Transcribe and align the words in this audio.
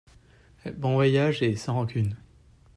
Bon 0.77 0.95
voyage 0.95 1.43
et 1.43 1.55
sans 1.55 1.75
rancune. 1.75 2.17